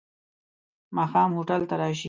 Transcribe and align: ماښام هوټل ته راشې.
ماښام 0.97 1.29
هوټل 1.37 1.61
ته 1.69 1.75
راشې. 1.79 1.99